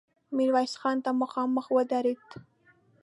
ميرويس 0.35 0.73
خان 0.81 0.97
ته 1.05 1.11
مخامخ 1.21 1.65
ودرېد. 1.75 2.27